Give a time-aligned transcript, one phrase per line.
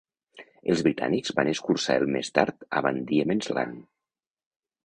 [0.71, 3.81] Els britànics van escurçar el més tard a Van Diemen's Land.